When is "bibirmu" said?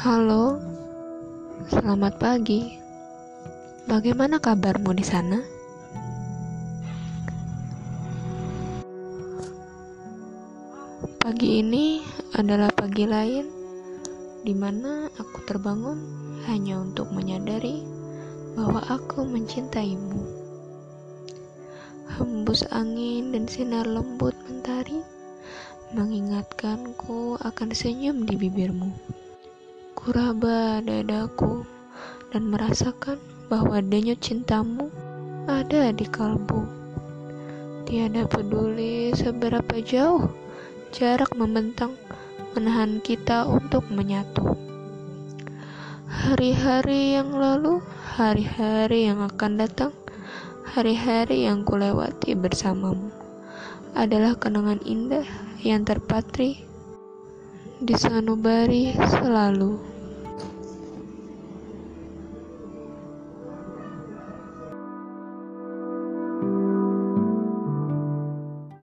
28.40-29.19